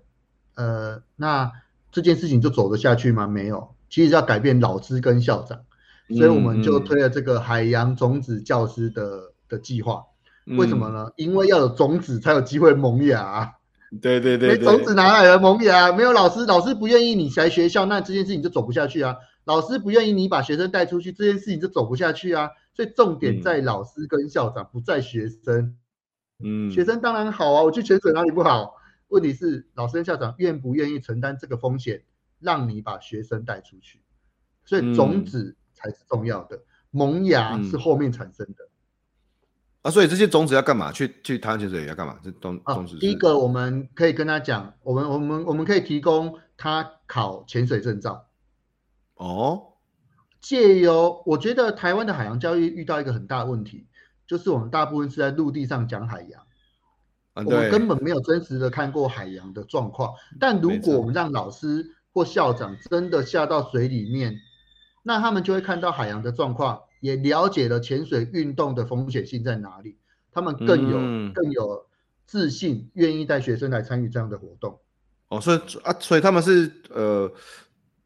[0.55, 1.51] 呃，那
[1.91, 3.27] 这件事情就走得下去吗？
[3.27, 5.61] 没有，其实要改变老师跟校长，
[6.17, 10.05] 所以我们就推了这个海洋种子教师的的计划。
[10.57, 11.11] 为什么呢？
[11.15, 13.45] 因为要有种子才有机会萌芽。
[13.45, 13.64] 对
[14.01, 15.91] 对对，对，没种子哪来的萌芽？
[15.91, 19.15] 没有老师，老师不愿意你来学校，那这件事情就走不下去啊。
[19.45, 22.49] 老师不愿意你把学生带出去，这件事情就走不下去啊。
[22.73, 25.77] 所以重点在老师跟校长，不在学生。
[26.43, 28.75] 嗯，学生当然好啊，我去潜水哪里不好？
[29.07, 32.03] 问题是老师跟校长愿不愿意承担这个风险，
[32.39, 34.01] 让你把学生带出去。
[34.65, 38.67] 所以种子才是重要的，萌芽是后面产生的。
[39.85, 40.91] 啊，所以这些种子要干嘛？
[40.91, 42.17] 去去台湾潜水要干嘛？
[42.23, 42.99] 这种种子、啊。
[42.99, 48.25] 第一个，我们可以跟他讲，我们我们我们可以提供他考潜水证照。
[49.13, 49.61] 哦，
[50.41, 53.85] 借由我觉得台湾的海洋教育遇到一个很大的问题，
[54.25, 56.41] 就是我们大部分是在陆地上讲海洋，
[57.35, 60.15] 啊、我们根本没有真实的看过海洋的状况。
[60.39, 64.35] 但如果我们让老师或校长真的下到水里面，
[65.03, 66.81] 那他们就会看到海洋的状况。
[67.05, 69.95] 也了解了潜水运动的风险性在哪里，
[70.31, 71.85] 他们更有、嗯、更有
[72.25, 74.79] 自信，愿意带学生来参与这样的活动。
[75.27, 77.31] 哦，所以啊，所以他们是呃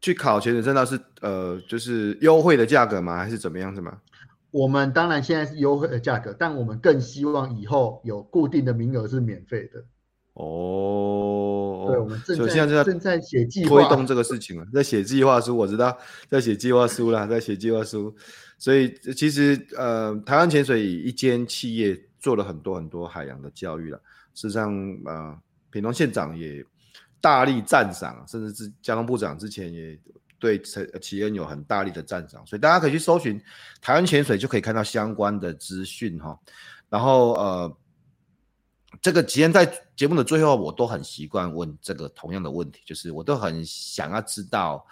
[0.02, 3.16] 去考潜水证照是呃就是优惠的价格吗？
[3.16, 3.98] 还是怎么样子吗？
[4.50, 9.82] 我们当然现在是优惠的价格，但我们更希望以后有固定的名额是免费的。
[10.34, 11.29] 哦。
[11.90, 15.96] 哦，对，我们正在现在正在写计划，推动这个事情了，在写计划书，我知道
[16.28, 18.14] 在写计划书啦，在写计划书。
[18.58, 23.98] 所以其实呃，台湾潜水一间企业做了很多很多海洋的教育了。
[24.34, 24.72] 事实上，
[25.06, 25.38] 呃，
[25.70, 26.64] 屏东县长也
[27.20, 29.98] 大力赞赏，甚至是交通部长之前也
[30.38, 32.46] 对陈奇恩有很大力的赞赏。
[32.46, 33.40] 所以大家可以去搜寻
[33.80, 36.38] 台湾潜水，就可以看到相关的资讯哈。
[36.88, 37.76] 然后呃。
[39.02, 39.64] 这个今天在
[39.96, 44.86] 节目的最后，我都很习惯问这个同样的问题，就是我都很想要知道，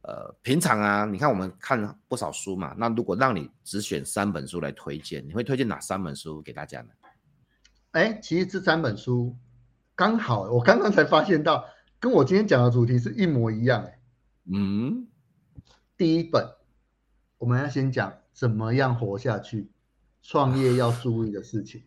[0.00, 6.88] 呃，平常啊，你看我们看不少书嘛，那如果让你只选三本书来推荐，你会推荐哪三本书给大家呢？
[7.90, 9.36] 哎，其实这三本书
[9.94, 11.62] 刚好，我刚刚才发现到，
[12.00, 13.86] 跟我今天讲的主题是一模一样。
[14.50, 15.06] 嗯，
[15.94, 16.42] 第一本
[17.36, 19.70] 我们要先讲怎么样活下去，
[20.22, 21.82] 创业要注意的事情。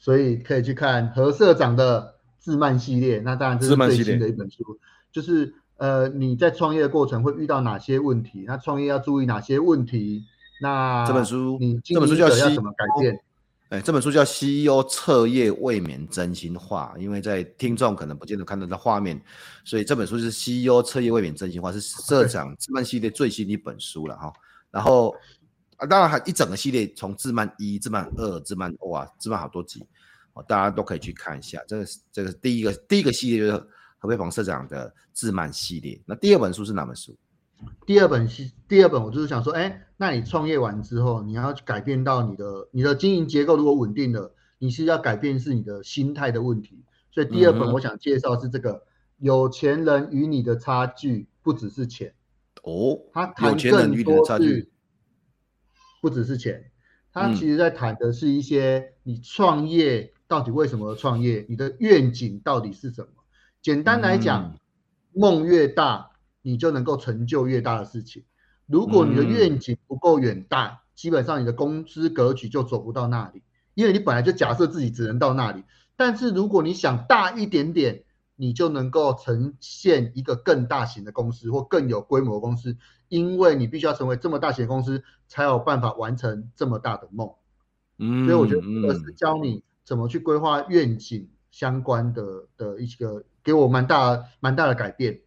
[0.00, 4.78] 所以可以去看何社长的自慢系列，那当然这是最新的一本书，
[5.12, 10.24] 就是呃你在创业的过程会遇到哪些问题，那创业要注意哪些问题，
[10.62, 13.20] 那这本书你这本书叫要怎么改变？
[13.68, 19.20] 哎，这本书叫 CEO 彻夜未眠真心话，因为在听众可能不见得看得到画面，
[19.64, 24.32] 所以这本书是 CEO 彻夜未眠真心话，是社长自慢系列最新的一本书了哈，
[24.70, 25.14] 然后。
[25.80, 29.82] 啊，当然还一整个系列，从自慢一、自慢二、自慢哇，自慢好多集，
[30.34, 31.58] 哦，大家都可以去看一下。
[31.66, 33.66] 这个是这个是第一个第一个系列就是
[33.98, 35.98] 何飞鹏社长的自慢系列。
[36.04, 37.16] 那第二本书是哪本书？
[37.86, 46.84] 第二本是第二本，我就是想说，哎，那你创业完之后，你要改变到你的你的经营结构如果稳定了，你是要改变是你的心态的问题。
[47.10, 48.82] 所以第二本我想介绍是这个、嗯、
[49.20, 52.12] 有钱人与你的差距不只是钱
[52.64, 54.68] 哦，他谈更多是。
[56.00, 56.70] 不只是钱，
[57.12, 63.08] 他其实在谈的是一些你创业到底为什么创业，你的愿景到底是什么？
[63.62, 64.56] 简单来讲，
[65.12, 66.10] 梦越大，
[66.42, 68.24] 你就能够成就越大的事情。
[68.66, 73.42] 如果你的愿景不够远大，基本上你的公司格局就走不到那里，
[73.74, 75.64] 因为你本来就假设自己只能到那里。
[75.96, 78.04] 但是如果你想大一点点，
[78.40, 82.74] 你就能够呈现一个更大型的公司或更有规模的公司。
[83.10, 87.28] 因为你必须要成为这么大型的公司，才有办法完成这么大的梦。
[87.98, 92.22] 嗯，所以我觉得这个是教你怎么去规划愿景相关的
[92.56, 95.20] 的一个，给我蛮大蛮大的改变。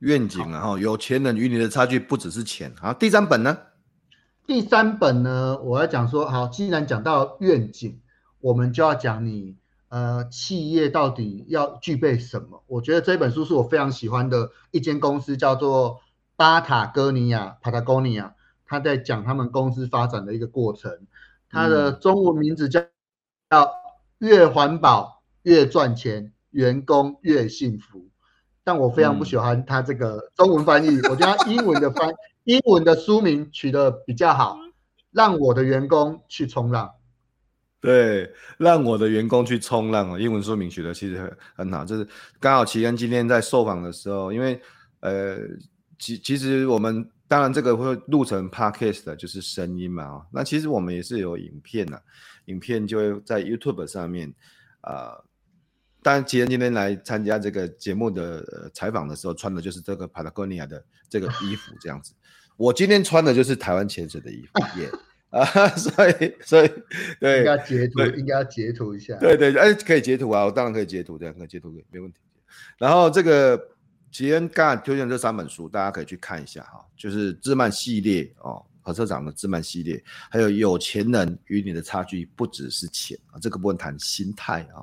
[0.00, 2.74] 愿景啊，哈，有钱人与你的差距不只是钱。
[2.80, 3.56] 好，第三本呢？
[4.46, 8.00] 第三本呢，我要讲说，好，既然讲到愿景，
[8.40, 9.56] 我们就要讲你
[9.90, 12.64] 呃，企业到底要具备什么？
[12.66, 16.00] 我觉得这本书是我非常喜欢的一间公司，叫做。
[16.36, 18.32] 巴塔哥尼亚 （Patagonia），
[18.64, 20.90] 他在讲他们公司发展的一个过程。
[21.50, 22.80] 它的中文名字叫
[23.50, 23.70] “叫
[24.16, 28.08] 越环保越赚钱，员工越幸福”。
[28.64, 32.10] 但我非常不喜欢他这个中文翻译，我觉得他英文的翻
[32.44, 34.56] 英文的书名取得比较好
[35.12, 36.90] ，“让我的员工去冲浪”。
[37.80, 40.18] 对，让我的员工去冲浪哦。
[40.18, 42.06] 英文书名取得其实很很好，就是
[42.38, 44.60] 刚好奇恩今天在受访的时候，因为
[45.00, 45.38] 呃。
[46.02, 50.22] 其其实我们当然这个会录成 podcast 的，就是声音嘛啊。
[50.32, 52.02] 那其实我们也是有影片的，
[52.46, 54.32] 影片就会在 YouTube 上面
[54.80, 55.12] 啊。
[56.02, 62.14] 当然，奇恩今天来参加这个节目的采访的时候，穿的就是这个 Patagonia 的这个衣服这样子。
[62.56, 64.90] 我今天穿的就是台湾潜水的衣服，耶
[65.38, 65.44] 啊，
[65.76, 66.70] 所以所以
[67.20, 69.16] 对，应该截图，应该要截图一下。
[69.18, 72.18] 对对，哎，可以截图啊，我当然可以截图，这样可以截图，没问题。
[72.78, 73.60] 然后这个。
[74.12, 84.82] 奇恩刚才推荐这三本书，大家可以去看一下哈，就是自慢系列哦，何社长的自慢系列，还有有钱人与你的差距不只是钱啊，这个部分谈心态啊，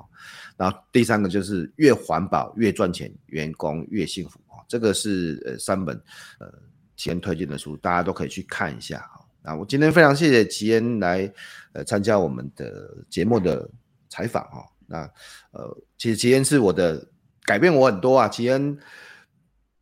[0.56, 5.94] 然后第三个就是越环保越赚钱，员工越幸福啊，这个是呃三本
[6.40, 6.50] 呃
[6.96, 9.17] 奇恩推荐的书，大家都可以去看一下哈。
[9.48, 11.32] 那我今天非常谢谢齐恩来
[11.72, 13.66] 呃参加我们的节目的
[14.10, 15.10] 采访哈，那
[15.52, 17.02] 呃其实齐恩是我的
[17.44, 18.78] 改变我很多啊，齐恩。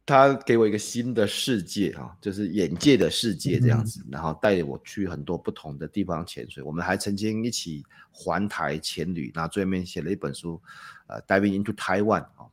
[0.09, 6.63] 他给我一个新的世界啊，就是眼界的世界这样子，然后带我去很多不同的地方潜水。
[6.63, 10.63] 我们还曾经一起环台潜旅，那最后面写了一本书，
[11.09, 12.47] 呃，Diving into Taiwan 啊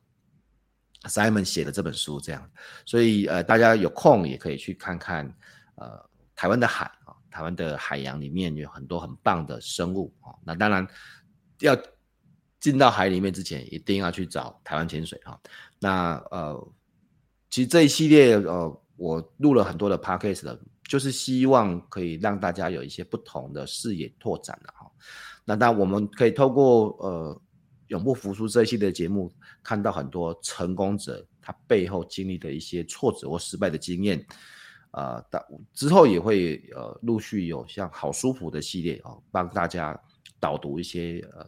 [1.04, 2.50] ，Simon 写的这本书这样。
[2.88, 5.32] 所以呃，大家有空也可以去看看，
[5.76, 6.04] 呃，
[6.36, 7.03] 台湾的海啊，
[7.34, 10.30] 台湾的海洋里面有很多很棒的生物啊。
[10.46, 10.88] 那当然
[11.60, 11.76] 要
[12.60, 15.40] 进到海里面之前，一定要去找台湾潜水啊。
[15.80, 16.74] 那呃。
[17.50, 20.60] 其实这一系列，呃，我录了很多的 podcast 的，
[20.90, 24.92] 就是希望可以让大家有一些不同的视野拓展了哈。
[25.46, 27.42] 那那我们可以透过呃
[27.90, 29.32] 永不服输这一系列节目，
[29.62, 34.26] 看到很多成功者他背后经历的一些挫折或失败的经验，
[34.94, 40.00] 呃，到之后也会呃陆续有像好舒服的系列啊、哦，帮大家
[40.40, 41.46] 导读一些呃，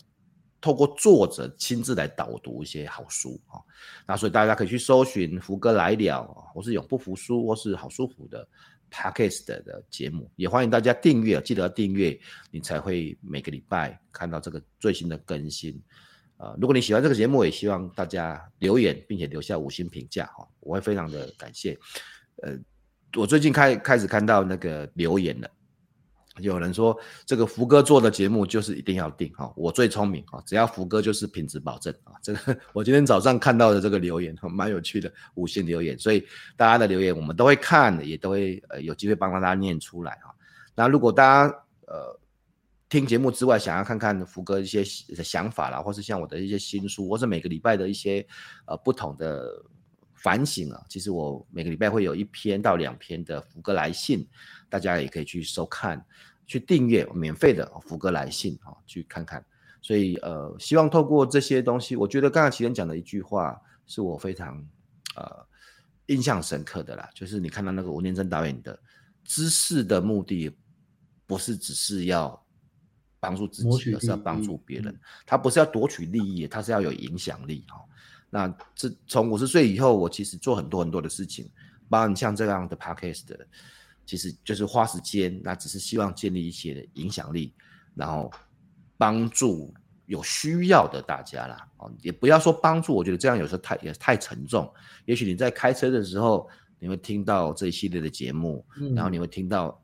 [0.60, 3.62] 透过作者亲自来导读一些好书啊、
[4.08, 6.24] 那所以大家可以去搜寻福哥来了，
[6.54, 8.48] 或是永不服输，或是好舒服的
[8.90, 12.20] Podcast 的节目，也欢迎大家订阅，记得要订阅，
[12.50, 15.80] 你才会每个礼拜看到这个最新的更新。
[16.38, 21.78] 啊、如果你喜欢这个节目，也希望大家留言，并且留下五星评价哈，我会非常的感谢。
[22.42, 22.58] 呃，
[23.16, 25.50] 我最近开开始看到那个留言了，
[26.40, 32.14] 有人说这个福哥做的节目就是一定要订哈，我最聪明啊，只要福哥就是品质保证啊。
[32.22, 40.34] 这个我今天早上看到的这个留言蛮有趣的，五星留言，所以大家的留言我们都会看，也都会呃有机会帮大家念出来哈。
[40.76, 41.56] 那如果大家
[41.88, 42.20] 呃。
[42.88, 48.26] 听节目之外，想要看看福哥一些想法啦，或是像我的一些新书，或是每个礼拜的一些
[48.68, 49.52] 呃不同的
[50.26, 50.84] 反省啊。
[50.90, 54.28] 其实我每个礼拜会有一篇到两篇的福哥来信，
[54.68, 56.04] 大家也可以去收看，
[56.48, 59.46] 去订阅免费的福哥来信啊，去看看。
[59.82, 64.58] 所以呃，希望透过这些东西，我觉得刚才奇人讲的一句话是我非常
[65.16, 65.46] 呃
[66.08, 68.80] 印象深刻的啦，就是你看到那个吴念真导演的
[69.24, 70.52] 知识的目的，
[71.28, 72.42] 不是只是要。
[73.18, 74.96] 帮助自己，而是要帮助别人。
[75.26, 77.84] 他不是要夺取利益，他是要有影响力哈。
[78.36, 81.50] 那这从五十岁以后，我其实做很多很多的事情，
[81.88, 83.48] 包括你像这样的 podcast 的，
[84.06, 87.54] 其实就是花时间，那只是希望建立一些影响力，
[87.94, 88.30] 然后
[88.98, 89.74] 帮助
[90.06, 91.66] 有需要的大家啦。
[91.78, 94.70] 哦，也不要说帮助，我觉得这样有时候太也太沉重。
[95.06, 96.46] 也许你在开车的时候，
[96.78, 99.82] 你会听到这一系列的节目，然后你会听到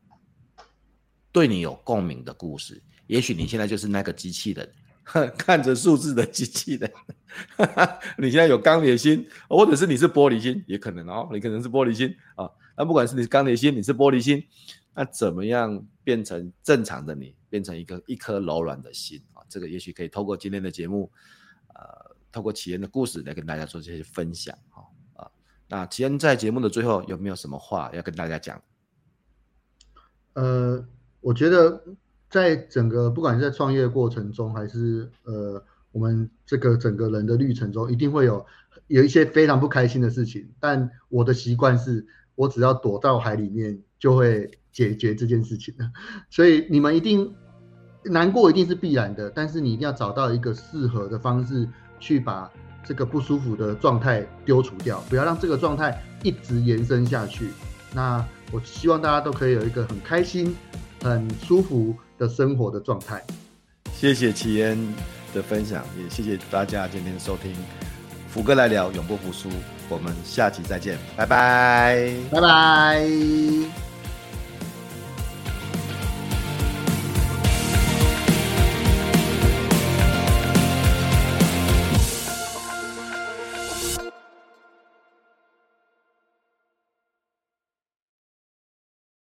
[1.32, 2.84] 对你有共鸣的故事。
[3.08, 4.70] 也许你现在就是那个机器人，
[5.38, 6.92] 看着数字的机器人。
[8.18, 11.30] 你现在有钢铁心，或者是你是玻璃心，也可能哦。
[11.32, 12.50] 你可能是玻璃心啊。
[12.76, 14.44] 那不管是你是钢铁心，你是玻璃心，
[14.94, 19.44] 那怎么样变成正常的你，变成一个一颗柔软的心啊？
[19.50, 21.12] 这个也许可以透过今天的节目，
[21.74, 24.86] 呃，透过齐恩的故事来跟大家做这些分享哈
[25.16, 25.32] 啊。
[25.68, 28.62] 那齐恩在节目的最后有没有什么话要跟大家讲？
[30.34, 30.86] 呃，
[31.22, 31.82] 我觉得。
[32.32, 35.62] 在整个不管是在创业过程中，还是呃
[35.92, 38.44] 我们这个整个人的历程中，一定会有
[38.88, 40.50] 有一些非常不开心的事情。
[40.60, 45.92] 但我的习惯是，我只要躲到海里面，就会解决这件事情的。
[46.32, 47.36] 所以你们一定
[48.06, 49.30] 难过，一定是必然的。
[49.30, 51.68] 但是你一定要找到一个适合的方式，
[52.00, 52.50] 去把
[52.86, 57.50] 这个不舒服的状态丢除掉，不要让这个状态一直延伸下去。
[57.94, 60.56] 那我希望大家都可以有一个很开心、
[61.04, 63.20] 很舒服的生活的状态，
[63.92, 64.94] 谢谢齐恩
[65.34, 67.52] 的分享，也谢谢大家今天收听。
[68.30, 69.50] 福哥来聊永不服输，
[69.90, 73.91] 我们下期再见，拜拜，拜拜。